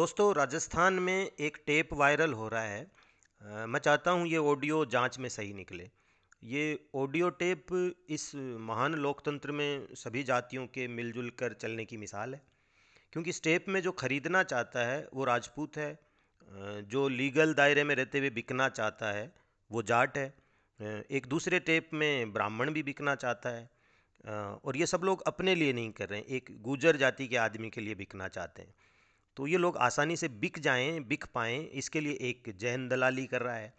दोस्तों, 0.00 0.34
राजस्थान 0.34 0.94
में 0.94 1.30
एक 1.40 1.58
टेप 1.66 1.88
वायरल 1.92 2.32
हो 2.32 2.48
रहा 2.48 2.62
है। 2.62 2.86
मैं 3.66 3.78
चाहता 3.78 4.10
हूँ 4.10 4.26
ये 4.26 4.36
ऑडियो 4.36 4.86
जाँच 4.86 5.18
में 5.18 5.28
सही 5.28 5.52
निकले। 5.54 5.90
ये 6.44 6.88
ऑडियो 6.94 7.30
टेप 7.30 7.66
इस 8.08 8.34
महान 8.60 8.94
लोकतंत्र 8.94 9.52
में 9.52 9.94
सभी 9.94 10.22
जातियों 10.22 10.66
के 10.66 10.88
मिलजुल 10.88 11.30
कर 11.30 11.52
चलने 11.52 11.84
की 11.84 11.96
मिसाल 11.96 12.34
है। 12.34 12.42
क्योंकि 13.12 13.30
इस 13.30 13.42
टेप 13.42 13.64
में 13.68 13.80
जो 13.82 13.92
खरीदना 13.92 14.42
चाहता 14.42 14.86
है, 14.86 15.08
वो 15.14 15.24
राजपूत 15.24 15.76
है। 15.76 15.98
जो 16.82 17.08
लीगल 17.08 17.54
दायरे 17.54 17.84
में 17.84 17.94
रहते 17.94 18.18
हुए 18.18 18.30
बिकना 18.30 18.68
चाहता 18.68 19.12
है, 19.12 19.32
वो 19.70 19.82
जाट 19.82 20.18
है। 20.18 20.34
एक 21.10 21.26
दूसरे 21.26 21.60
टेप 21.60 21.90
में 21.94 22.32
ब्राह्मण 22.32 22.70
भी 22.70 22.82
बिकना 22.82 23.14
चाहता 23.14 23.48
है। 23.48 23.70
और 24.64 24.76
ये 24.76 24.86
सब 24.86 25.00
लोग 25.04 25.22
अपने 25.22 25.54
लिए 25.54 25.72
नहीं 25.72 25.92
कर 25.92 26.08
रहे 26.08 26.20
हैं, 26.20 26.26
एक 26.26 26.62
गुजर 26.62 26.96
जाति 26.96 27.28
के 27.28 27.36
आदमी 27.36 27.70
के 27.70 27.80
लिए 27.80 27.94
बिकना 27.94 28.28
चाहते 28.28 28.62
हैं। 28.62 28.74
तो 29.40 29.46
ये 29.46 29.56
लोग 29.56 29.76
आसानी 29.76 30.16
से 30.16 30.28
बिक 30.28 30.58
जाएँ, 30.58 30.98
बिक 31.00 31.24
पाएँ, 31.34 31.58
इसके 31.72 32.00
लिए 32.00 32.12
एक 32.22 32.52
जैन 32.60 32.86
दलाली 32.88 33.24
कर 33.26 33.42
रहा 33.42 33.54
है। 33.54 33.72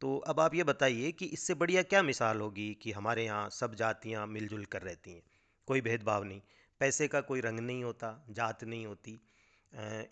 तो 0.00 0.16
अब 0.28 0.40
आप 0.40 0.54
ये 0.54 0.64
बताइए 0.64 1.12
कि 1.12 1.26
इससे 1.26 1.54
बढ़िया 1.54 1.82
क्या 1.82 2.02
मिसाल 2.02 2.40
होगी 2.40 2.66
कि 2.82 2.92
हमारे 2.92 3.24
यहाँ 3.24 3.48
सब 3.50 3.74
जातियाँ 3.74 4.26
मिलजुल 4.26 4.64
कर 4.64 4.82
रहती 4.82 5.12
हैं? 5.12 5.22
कोई 5.68 5.80
भेदभाव 5.80 6.24
नहीं। 6.24 6.40
पैसे 6.80 7.08
का 7.08 7.20
कोई 7.20 7.40
रंग 7.40 7.60
नहीं 7.60 7.84
होता, 7.84 8.12
जात 8.30 8.64
नहीं 8.64 8.86
होती। 8.86 9.18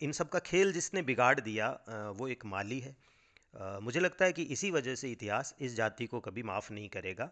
इन 0.01 0.11
सब 0.11 0.29
का 0.29 0.39
खेल 0.39 0.73
जिसने 0.73 1.01
बिगाड़ 1.01 1.39
दिया 1.39 1.69
वो 2.17 2.27
एक 2.27 2.45
माली 2.45 2.79
है। 2.79 2.95
मुझे 3.81 3.99
लगता 3.99 4.25
है 4.25 4.33
कि 4.33 4.43
इसी 4.55 4.71
वजह 4.71 4.95
से 4.95 5.11
इतिहास 5.11 5.55
इस 5.59 5.75
जाति 5.75 6.05
को 6.05 6.19
कभी 6.19 6.43
माफ़ 6.43 6.73
नहीं 6.73 6.89
करेगा। 6.89 7.31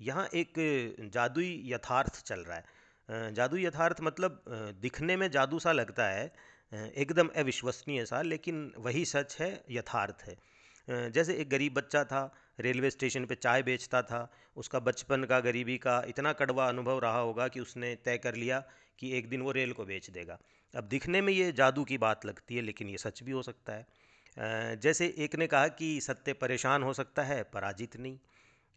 यहाँ 0.00 0.28
एक 0.34 1.10
जादुई 1.12 1.62
यथार्थ 1.66 2.22
चल 2.22 2.40
रहा 2.40 2.56
है। 2.56 2.77
जादुई 3.08 3.64
यथार्थ 3.64 4.00
मतलब 4.02 4.42
दिखने 4.82 5.16
में 5.16 5.30
जादू 5.30 5.58
सा 5.58 5.72
लगता 5.72 6.06
है 6.06 6.32
एकदम 6.72 7.28
अविश्वसनीय 7.36 8.04
सा, 8.04 8.20
लेकिन 8.22 8.72
वही 8.78 9.04
सच 9.04 9.36
है, 9.40 9.64
यथार्थ 9.70 10.24
है। 10.26 11.10
जैसे 11.10 11.34
एक 11.34 11.48
गरीब 11.50 11.74
बच्चा 11.74 12.02
था, 12.04 12.20
रेलवे 12.60 12.90
स्टेशन 12.90 13.24
पे 13.26 13.34
चाय 13.34 13.62
बेचता 13.62 14.02
था, 14.02 14.20
उसका 14.56 14.78
बचपन 14.80 15.24
का, 15.24 15.40
गरीबी 15.40 15.76
का 15.78 16.02
इतना 16.08 16.32
कड़वा 16.32 16.68
अनुभव 16.68 16.98
रहा 16.98 17.18
होगा 17.18 17.48
कि 17.48 17.60
उसने 17.60 17.94
तय 18.04 18.18
कर 18.18 18.34
लिया 18.34 18.62
कि 18.98 19.12
एक 19.18 19.28
दिन 19.28 19.42
वो 19.42 19.52
रेल 19.52 19.72
को 19.72 19.84
बेच 19.84 20.10
देगा। 20.10 20.38
अब 20.74 20.84
दिखने 20.84 21.20
में 21.20 21.32
ये 21.32 21.50
जादू 21.52 21.84
की 21.84 21.98
बात 21.98 22.26
लगती 22.26 22.56
है, 22.56 22.62
लेकिन 22.62 22.88
ये 22.88 22.98
सच 22.98 23.22
भी 23.22 23.32
हो 23.32 23.42
सकता 23.42 23.72
है। 23.72 24.76
जैसे 24.76 25.06
एक 25.18 25.34
ने 25.36 25.46
कहा 25.46 25.68
कि 25.68 26.00
सत्य 26.00 26.32
परेशान 26.32 26.82
हो 26.82 26.92
सकता 26.92 27.22
है, 27.22 27.42
पराजित 27.44 27.96
नहीं। 27.96 28.18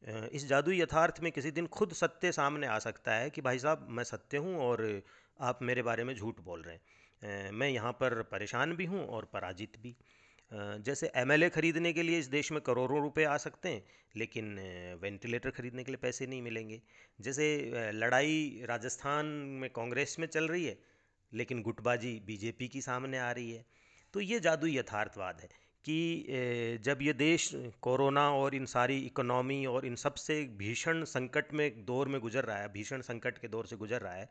इस 0.04 0.48
जादुई 0.48 0.80
यथार्थ 0.82 1.20
में 1.24 1.32
किसी 1.32 1.52
दिन 1.52 1.68
खुद 1.70 1.94
सत्य 1.94 2.32
सामने 2.32 2.68
आ 2.68 2.78
सकता 2.80 3.14
है 3.14 3.30
कि 3.30 3.42
भाई 3.42 3.60
साहब, 3.60 3.88
मैं 3.90 4.04
सत्य 4.04 4.38
हूँ 4.38 4.58
और 4.60 5.02
आप 5.40 5.60
मेरे 5.62 5.82
बारे 5.82 6.04
में 6.04 6.14
झूठ 6.16 6.40
बोल 6.40 6.62
रहे 6.62 6.76
हैं। 6.76 7.52
मैं 7.52 7.70
यहाँ 7.70 7.92
पर 7.94 8.22
परेशान 8.32 8.76
भी 8.76 8.86
हूँ 8.86 9.06
और 9.08 9.30
पराजित 9.34 9.78
भी। 9.82 9.96
जैसे 10.52 11.12
एमएलए 11.16 11.50
खरीदने 11.50 11.92
के 11.94 12.04
लिए 12.04 12.20
इस 12.20 12.28
देश 12.28 12.52
में 12.52 12.62
करोड़ों 12.62 13.02
रुपए 13.02 13.24
आ 13.24 13.38
सकते 13.38 13.70
हैं, 13.70 13.84
लेकिन 14.16 14.56
वेंटिलेटर 15.02 15.50
खरीदने 15.50 15.84
के 15.84 15.92
लिए 15.92 16.00
पैसे 16.02 16.28
नहीं 16.28 16.42
मिलेंगे। 16.42 16.82
जैसे 17.20 17.92
लड़ाई 17.94 18.66
राजस्थान 18.70 19.26
में 19.62 19.70
कांग्रेस 19.70 20.16
में 20.20 20.28
चल 20.28 20.48
रही 20.48 20.66
है, 20.66 20.78
लेकिन 21.32 21.62
गुटबाजी 21.62 22.20
बीजेपी 22.26 22.68
की 22.68 22.82
सामने 22.82 23.20
आ 23.20 23.32
रही 23.32 23.52
है। 23.52 23.66
तो 24.14 24.20
ये 24.20 24.40
जादुई 24.40 24.78
यथार्थवाद 24.78 25.40
है। 25.42 25.50
कि 25.86 26.80
जब 26.84 27.02
ये 27.02 27.14
देश 27.14 27.50
कोरोना 27.82 28.30
और 28.32 28.56
इन 28.56 28.66
सारी 28.68 28.98
इकोनॉमी 29.00 29.66
और 29.66 29.86
इन 29.86 29.96
सबसे 29.98 30.44
भीषण 30.58 31.04
संकट 31.06 31.54
में 31.54 31.86
दौर 31.86 32.08
में 32.08 32.20
गुजर 32.22 32.44
रहा 32.44 32.58
है, 32.58 32.68
भीषण 32.74 33.02
संकट 33.02 33.38
के 33.38 33.48
दौर 33.48 33.68
से 33.68 33.76
गुजर 33.78 34.02
रहा 34.02 34.14
है, 34.14 34.30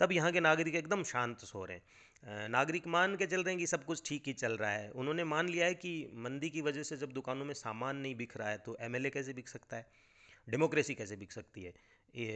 तब 0.00 0.12
यहाँ 0.12 0.32
के 0.32 0.40
नागरिक 0.40 0.74
एकदम 0.74 1.02
शांत 1.04 1.38
सो 1.40 1.64
रहे 1.64 1.76
हैं। 1.76 2.48
नागरिक 2.48 2.86
मान 2.86 3.16
के 3.16 3.26
चल 3.26 3.42
रहे 3.42 3.52
हैं 3.52 3.58
कि 3.58 3.66
सब 3.66 3.84
कुछ 3.84 4.02
ठीक 4.06 4.22
ही 4.26 4.32
चल 4.34 4.56
रहा 4.56 4.70
है। 4.70 4.90
उन्होंने 4.92 5.24
मान 5.24 5.48
लिया 5.48 5.66
है 5.66 5.74
कि 5.74 5.92
मंदी 6.16 6.50
की 6.50 6.60
वजह 6.60 6.82
से 6.82 6.96
जब 6.96 7.12
दुकानों 7.12 7.44
में 7.44 7.54
सामान 7.54 7.96
नहीं 7.96 8.14
बिक 8.16 8.36
रहा 8.36 8.48
है 8.48 8.58
तो 8.58 8.76
एमएलए 8.80 9.10
कैसे 9.10 9.32
बिक 9.32 9.48
सकता 9.48 9.76
है? 9.76 9.86
डेमोक्रेसी 10.48 10.94
कैसे 10.94 11.16
बिक 11.16 11.32
सकती 11.32 11.62
है? 11.62 11.72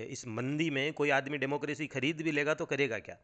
इस 0.07 0.27
मंदी 0.29 0.69
में 0.71 0.93
कोई 0.93 1.11
आदमी 1.11 1.39
डेमोक्रेसी 1.39 1.87
खरीद 1.87 2.23
भी 2.23 2.33
लेगा 2.33 2.55
तो 2.55 2.67
करेगा 2.67 2.99
क्या? 2.99 3.17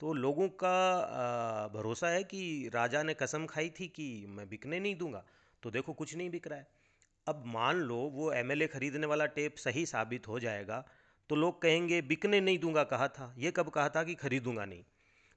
तो 0.00 0.12
लोगों 0.14 0.48
का 0.62 1.70
भरोसा 1.74 2.08
है 2.08 2.22
कि 2.24 2.70
राजा 2.74 3.02
ने 3.02 3.14
कसम 3.14 3.46
खाई 3.46 3.70
थी 3.70 3.88
कि 3.88 4.06
मैं 4.28 4.48
बिकने 4.48 4.80
नहीं 4.80 4.96
दूँगा। 4.96 5.24
तो 5.62 5.70
देखो 5.70 5.92
कुछ 5.92 6.14
नहीं 6.16 6.30
बिक 6.30 6.46
रहा 6.48 6.58
है। 6.58 6.66
अब 7.26 7.42
मान 7.46 7.80
लो 7.80 7.96
वो 8.14 8.32
एमएलए 8.32 8.66
खरीदने 8.66 9.06
वाला 9.06 9.26
टेप 9.34 9.56
सही 9.58 9.84
साबित 9.86 10.28
हो 10.28 10.38
जाएगा 10.40 10.84
तो 11.30 11.36
लोग 11.36 11.60
कहेंगे, 11.62 12.00
बिकने 12.02 12.40
नहीं 12.40 12.58
दूँगा 12.58 12.82
कहा 12.84 13.08
था। 13.08 13.34
ये 13.38 13.50
कब 13.50 13.68
कहा 13.68 13.88
था 13.88 14.02
कि 14.04 14.14
खरीदूँगा 14.14 14.64
नहीं। 14.64 14.84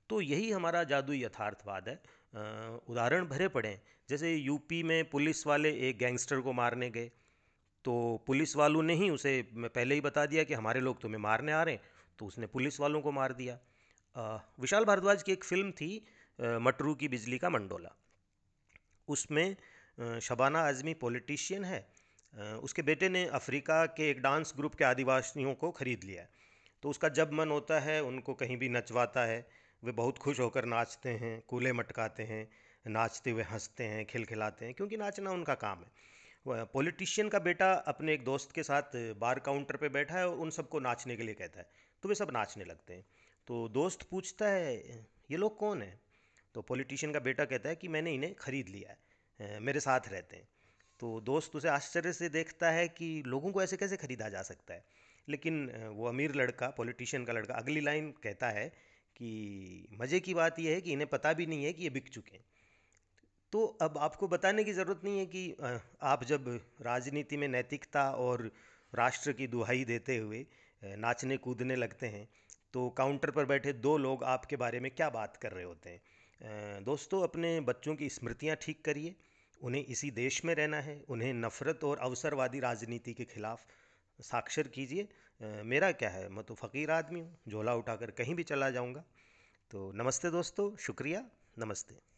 तो 0.10 0.22
यही 0.22 0.50
हमारा 0.52 0.84
जादुई 0.84 1.24
यथार्थवाद 1.24 1.90
है। 1.90 1.96
उदाहरण 2.90 3.26
भरे 3.26 3.48
पड़े 3.48 3.80
जैसे 4.10 4.34
यूपी 4.34 4.82
में 4.84 5.10
पुलिस 5.10 5.46
वाले 5.48 5.72
एक 5.90 5.98
गैंगस्टर 5.98 6.40
को 6.40 6.54
मारने 6.54 6.90
गए 6.90 7.12
तो 7.86 7.94
पुलिस 8.28 8.56
वालों 8.56 8.82
ने 8.84 8.94
ही 8.94 9.10
उसे 9.10 9.42
पहले 9.56 9.96
ही 9.96 10.02
बता 10.02 10.26
दिया 10.26 10.44
कि 10.44 10.54
हमारे 10.54 10.80
लोग 10.80 11.02
तुम्हें 11.02 11.20
मारने 11.22 11.52
आ 11.52 11.62
रहे 11.64 11.76
हैं 11.76 11.82
तो 12.20 12.26
उसने 12.26 12.48
पुलिस 12.48 12.80
वालों 12.80 13.02
को 13.02 13.12
मार 13.12 13.34
दिया। 13.34 13.58
विशाल 14.16 14.86
भारद्वाज 14.86 15.24
की 15.24 15.32
एक 15.32 15.44
फ़िल्म 15.44 15.72
थी 15.72 16.06
मटरू 16.40 16.94
की 16.96 17.08
बिजली 17.08 17.38
का 17.38 17.50
मंडोला। 17.50 17.90
उसमें 19.08 19.56
शबाना 20.20 20.60
आज़मी 20.60 20.94
पॉलिटिशियन 20.94 21.66
है। 21.66 21.88
उसके 22.64 22.82
बेटे 22.82 23.10
ने 23.10 23.26
अफ्रीका 23.26 23.86
के 23.86 24.10
एक 24.10 24.22
डांस 24.22 24.54
ग्रुप 24.58 24.76
के 24.76 24.84
आदिवासियों 24.84 25.54
को 25.54 25.72
ख़रीद 25.72 26.04
लिया 26.04 26.22
है। 26.22 26.30
तो 26.84 26.90
उसका 26.90 27.10
जब 27.10 27.32
मन 27.34 27.50
होता 27.50 27.80
है, 27.80 28.02
उनको 28.04 28.34
कहीं 28.34 28.58
भी 28.58 28.70
नचवाता 28.70 29.26
है, 29.26 29.48
वे 29.84 29.92
बहुत 29.92 30.18
खुश 30.18 30.40
होकर 30.40 30.66
नाचते 30.66 31.10
हैं, 31.10 31.42
कूले 31.48 31.74
मटकाते 31.74 32.24
हैं, 32.24 32.48
नाचते 32.86 33.32
हुए 33.32 33.44
हँसते 33.44 33.84
हैं, 33.84 34.06
खिलखिलाते 34.06 34.66
हैं, 34.66 34.74
क्योंकि 34.74 34.98
नाचना 34.98 35.32
उनका 35.32 35.56
काम 35.56 35.80
है। 35.80 36.66
पॉलिटिशियन 36.66 37.30
का 37.30 37.40
बेटा 37.40 37.72
अपने 37.74 38.14
एक 38.14 38.24
दोस्त 38.24 38.52
के 38.52 38.64
साथ 38.64 38.96
बार 39.20 39.40
काउंटर 39.40 39.78
पे 39.78 39.90
बैठा 39.90 40.18
है 40.18 40.28
और 40.30 40.38
उन 40.38 40.50
सबको 40.50 40.80
नाचने 40.80 41.16
के 41.16 41.24
लिए 41.24 41.34
कहता 41.34 41.60
है। 41.60 41.70
तो 42.04 42.10
वे 42.10 42.16
सब 42.16 42.32
नाचने 42.34 42.66
लगते 42.66 42.94
हैं। 42.94 43.06
तो 43.48 43.68
दोस्त 43.70 44.04
पूछता 44.04 44.48
है, 44.48 44.76
ये 45.32 45.38
लोग 45.38 45.58
कौन 45.58 45.82
है? 45.82 46.00
तो 46.56 46.62
पॉलिटिशियन 46.62 47.14
का 47.14 47.20
बेटा 47.20 47.46
कहता 47.46 47.70
है 47.70 47.76
कि, 47.76 47.88
मैंने 47.88 48.14
इन्हें 48.14 48.34
खरीद 48.36 48.70
लिया 48.70 48.96
है 49.40 49.60
मेरे 49.60 49.80
साथ 49.80 50.08
रहते 50.08 50.36
हैं। 50.36 50.48
तो 51.00 51.20
दोस्त 51.22 51.56
उसे 51.56 51.70
आश्चर्य 51.70 52.14
से 52.14 52.30
देखता 52.30 52.72
है 52.72 52.88
कि 52.88 53.24
लोगों 53.28 53.52
को 53.52 53.64
ऐसे 53.64 53.78
कैसे 53.78 53.98
खरीदा 53.98 54.30
जा 54.30 54.42
सकता 54.42 54.74
है। 54.74 54.86
लेकिन 55.28 55.70
वो 55.96 56.08
अमीर 56.08 56.36
लड़का, 56.36 56.70
पॉलिटिशियन 56.70 57.26
का 57.26 57.34
लड़का 57.34 57.54
अगली 57.54 57.82
लाइन 57.82 58.12
कहता 58.24 58.50
है 58.50 58.68
कि, 59.16 59.88
मज़े 59.94 60.20
की 60.20 60.34
बात 60.34 60.60
यह 60.60 60.74
है 60.74 60.82
कि 60.82 60.92
इन्हें 60.92 61.10
पता 61.10 61.34
भी 61.34 61.46
नहीं 61.46 61.66
है 61.66 61.74
कि 61.74 61.84
ये 61.84 61.90
बिक 61.90 62.10
चुके 62.10 62.36
हैं। 62.38 62.46
तो 63.52 63.66
अब 63.82 63.98
आपको 63.98 64.28
बताने 64.28 64.64
की 64.64 64.74
ज़रूरत 64.74 65.02
नहीं 65.04 65.20
है 65.20 65.26
कि 65.26 65.56
आप 66.02 66.24
जब 66.24 66.48
राजनीति 66.82 67.38
में 67.38 67.48
नैतिकता 67.48 68.10
और 68.12 68.52
राष्ट्र 68.96 69.34
की 69.34 69.48
दुहाई 69.48 69.84
देते 69.86 70.18
हुए 70.18 70.46
नाचने 70.84 71.38
कूदने 71.38 71.76
लगते 71.76 72.08
हैं 72.08 72.28
तो 72.76 72.90
काउंटर 72.90 73.32
पर 73.32 73.46
बैठे 73.46 73.74
दो 73.74 73.98
लोग 73.98 74.24
आपके 74.24 74.56
बारे 74.56 74.80
में 74.80 74.90
क्या 74.92 75.10
बात 75.10 75.38
कर 75.38 75.52
रहे 75.52 75.64
होते 75.64 75.90
हैं? 75.90 76.84
दोस्तों, 76.84 77.22
अपने 77.24 77.60
बच्चों 77.60 77.96
की 77.96 78.10
स्मृतियाँ 78.10 78.56
ठीक 78.62 78.84
करिए। 78.86 79.16
उन्हें 79.62 79.86
इसी 79.86 80.12
देश 80.12 80.44
में 80.46 80.54
रहना 80.56 80.82
है। 80.82 81.02
उन्हें 81.10 81.34
नफ़रत 81.34 81.84
और 81.84 81.98
अवसरवादी 81.98 82.60
राजनीति 82.60 83.14
के 83.14 83.26
खिलाफ 83.26 83.66
साक्षर 84.20 84.68
कीजिए। 84.68 85.08
मेरा 85.64 85.92
क्या 85.92 86.10
है? 86.10 86.28
मैं 86.30 86.44
तो 86.46 86.56
फ़कीर 86.56 86.92
आदमी 86.92 87.20
हूँ। 87.20 87.38
झोला 87.50 87.76
उठाकर 87.76 88.12
कहीं 88.12 88.36
भी 88.36 88.44
चला 88.44 88.70
जाऊँगा। 88.70 89.04
तो 89.72 89.92
नमस्ते 89.92 90.32
दोस्तों, 90.32 90.76
शुक्रिया। 90.78 91.26
नमस्ते। 91.60 92.15